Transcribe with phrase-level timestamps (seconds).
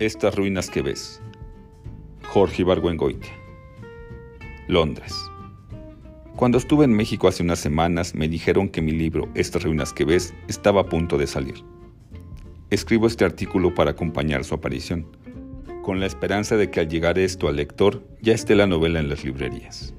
[0.00, 1.20] Estas ruinas que ves.
[2.28, 3.32] Jorge Ibargüengoitia.
[4.68, 5.12] Londres.
[6.36, 10.04] Cuando estuve en México hace unas semanas me dijeron que mi libro Estas ruinas que
[10.04, 11.64] ves estaba a punto de salir.
[12.70, 15.04] Escribo este artículo para acompañar su aparición,
[15.82, 19.08] con la esperanza de que al llegar esto al lector ya esté la novela en
[19.08, 19.94] las librerías.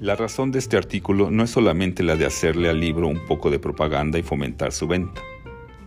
[0.00, 3.50] La razón de este artículo no es solamente la de hacerle al libro un poco
[3.50, 5.20] de propaganda y fomentar su venta,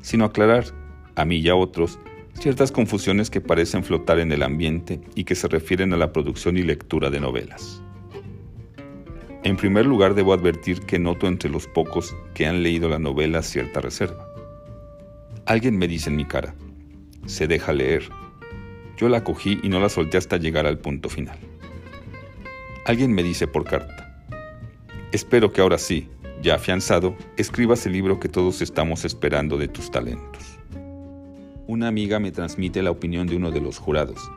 [0.02, 0.66] sino aclarar,
[1.16, 1.98] a mí y a otros,
[2.40, 6.58] ciertas confusiones que parecen flotar en el ambiente y que se refieren a la producción
[6.58, 7.81] y lectura de novelas.
[9.44, 13.41] En primer lugar, debo advertir que noto entre los pocos que han leído la novela
[13.41, 14.27] cierta reserva.
[15.45, 16.53] Alguien me dice en mi cara,
[17.25, 18.03] se deja leer.
[18.98, 21.39] Yo la cogí y no la solté hasta llegar al punto final.
[22.86, 24.25] Alguien me dice por carta,
[25.11, 26.08] espero que ahora sí,
[26.44, 30.61] ya afianzado, escribas el libro que todos estamos esperando de tus talentos.
[31.72, 34.30] Una amiga me transmite la opinión de uno de los jurados.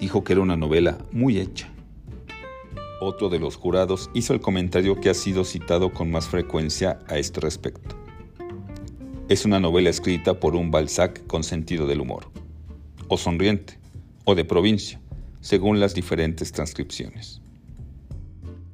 [0.00, 1.68] Dijo que era una novela muy hecha.
[3.00, 7.18] Otro de los jurados hizo el comentario que ha sido citado con más frecuencia a
[7.18, 7.94] este respecto.
[9.28, 12.32] Es una novela escrita por un Balzac con sentido del humor,
[13.06, 13.78] o sonriente,
[14.24, 15.00] o de provincia,
[15.40, 17.40] según las diferentes transcripciones.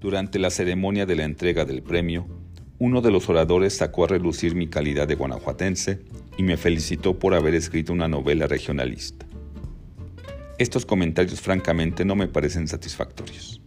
[0.00, 2.26] Durante la ceremonia de la entrega del premio,
[2.78, 6.00] uno de los oradores sacó a relucir mi calidad de guanajuatense
[6.36, 9.26] y me felicitó por haber escrito una novela regionalista.
[10.58, 13.60] Estos comentarios francamente no me parecen satisfactorios.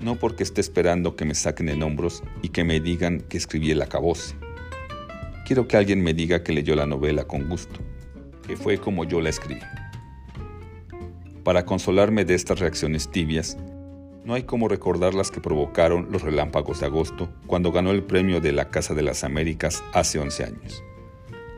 [0.00, 3.70] No porque esté esperando que me saquen en hombros y que me digan que escribí
[3.70, 4.34] el acabose.
[5.46, 7.80] Quiero que alguien me diga que leyó la novela con gusto,
[8.46, 9.60] que fue como yo la escribí.
[11.42, 13.56] Para consolarme de estas reacciones tibias,
[14.24, 18.40] no hay como recordar las que provocaron los relámpagos de agosto cuando ganó el premio
[18.40, 20.84] de la Casa de las Américas hace 11 años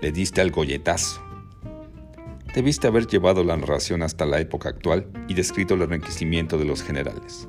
[0.00, 1.22] le diste al golletazo.
[2.54, 6.82] Debiste haber llevado la narración hasta la época actual y descrito el enriquecimiento de los
[6.82, 7.48] generales.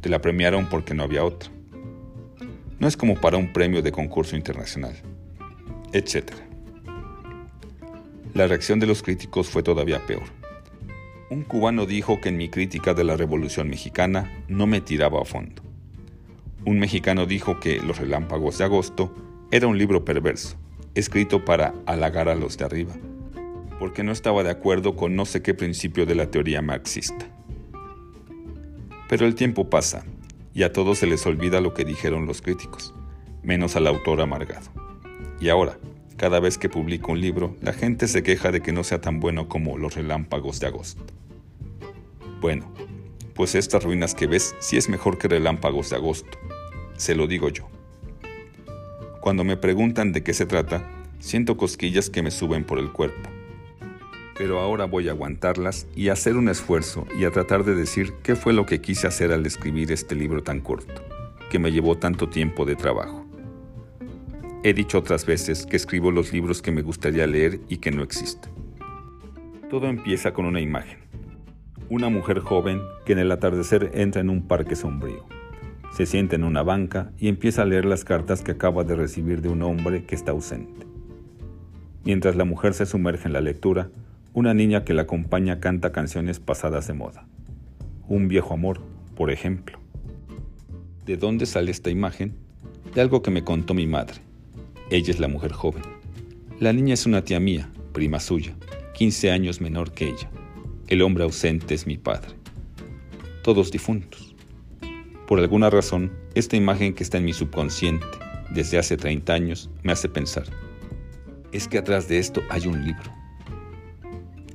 [0.00, 1.50] Te la premiaron porque no había otra.
[2.78, 4.94] No es como para un premio de concurso internacional,
[5.92, 6.32] etc.
[8.34, 10.24] La reacción de los críticos fue todavía peor.
[11.30, 15.24] Un cubano dijo que en mi crítica de la Revolución Mexicana no me tiraba a
[15.24, 15.62] fondo.
[16.64, 19.14] Un mexicano dijo que Los Relámpagos de Agosto
[19.50, 20.56] era un libro perverso
[20.98, 22.94] escrito para halagar a los de arriba,
[23.78, 27.26] porque no estaba de acuerdo con no sé qué principio de la teoría marxista.
[29.08, 30.04] Pero el tiempo pasa
[30.52, 32.94] y a todos se les olvida lo que dijeron los críticos,
[33.42, 34.70] menos al autor amargado.
[35.40, 35.78] Y ahora,
[36.16, 39.20] cada vez que publico un libro, la gente se queja de que no sea tan
[39.20, 41.04] bueno como Los Relámpagos de Agosto.
[42.40, 42.72] Bueno,
[43.34, 46.36] pues estas ruinas que ves sí es mejor que Relámpagos de Agosto,
[46.96, 47.68] se lo digo yo.
[49.20, 53.28] Cuando me preguntan de qué se trata, siento cosquillas que me suben por el cuerpo.
[54.36, 58.12] Pero ahora voy a aguantarlas y a hacer un esfuerzo y a tratar de decir
[58.22, 61.02] qué fue lo que quise hacer al escribir este libro tan corto,
[61.50, 63.26] que me llevó tanto tiempo de trabajo.
[64.62, 68.04] He dicho otras veces que escribo los libros que me gustaría leer y que no
[68.04, 68.52] existen.
[69.68, 70.98] Todo empieza con una imagen.
[71.90, 75.26] Una mujer joven que en el atardecer entra en un parque sombrío
[75.92, 79.42] se sienta en una banca y empieza a leer las cartas que acaba de recibir
[79.42, 80.86] de un hombre que está ausente.
[82.04, 83.90] Mientras la mujer se sumerge en la lectura,
[84.32, 87.26] una niña que la acompaña canta canciones pasadas de moda.
[88.06, 88.80] Un viejo amor,
[89.16, 89.78] por ejemplo.
[91.04, 92.36] ¿De dónde sale esta imagen?
[92.94, 94.20] De algo que me contó mi madre.
[94.90, 95.82] Ella es la mujer joven.
[96.60, 98.56] La niña es una tía mía, prima suya,
[98.94, 100.30] 15 años menor que ella.
[100.86, 102.30] El hombre ausente es mi padre.
[103.42, 104.27] Todos difuntos.
[105.28, 108.06] Por alguna razón, esta imagen que está en mi subconsciente
[108.48, 110.46] desde hace 30 años me hace pensar,
[111.52, 113.12] es que atrás de esto hay un libro.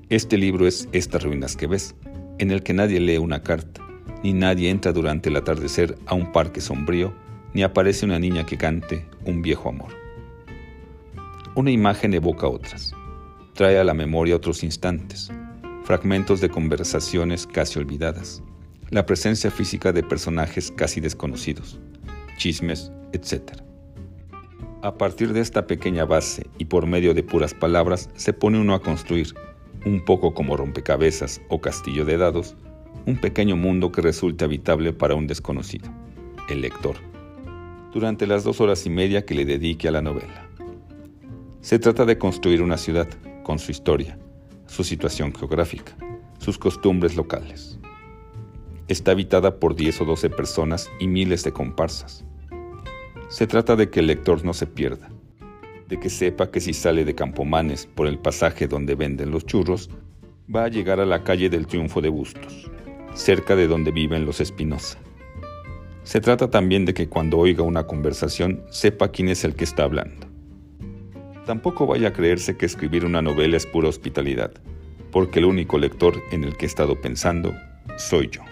[0.09, 1.93] Este libro es Estas ruinas que ves,
[2.39, 3.81] en el que nadie lee una carta,
[4.23, 7.13] ni nadie entra durante el atardecer a un parque sombrío,
[7.53, 9.93] ni aparece una niña que cante un viejo amor.
[11.53, 12.95] Una imagen evoca otras,
[13.53, 15.31] trae a la memoria otros instantes,
[15.83, 18.41] fragmentos de conversaciones casi olvidadas,
[18.93, 21.79] la presencia física de personajes casi desconocidos,
[22.37, 23.41] chismes, etc.
[24.83, 28.75] A partir de esta pequeña base y por medio de puras palabras se pone uno
[28.75, 29.33] a construir,
[29.83, 32.55] un poco como rompecabezas o castillo de dados,
[33.07, 35.89] un pequeño mundo que resulte habitable para un desconocido,
[36.47, 36.97] el lector,
[37.93, 40.47] durante las dos horas y media que le dedique a la novela.
[41.61, 43.07] Se trata de construir una ciudad
[43.41, 44.19] con su historia,
[44.67, 45.97] su situación geográfica,
[46.37, 47.79] sus costumbres locales.
[48.93, 52.23] Está habitada por 10 o 12 personas y miles de comparsas.
[53.27, 55.09] Se trata de que el lector no se pierda,
[55.89, 59.89] de que sepa que si sale de Campomanes por el pasaje donde venden los churros,
[60.55, 62.69] va a llegar a la calle del Triunfo de Bustos,
[63.15, 64.99] cerca de donde viven los Espinosa.
[66.03, 69.85] Se trata también de que cuando oiga una conversación sepa quién es el que está
[69.85, 70.27] hablando.
[71.47, 74.51] Tampoco vaya a creerse que escribir una novela es pura hospitalidad,
[75.11, 77.55] porque el único lector en el que he estado pensando
[77.97, 78.43] soy yo.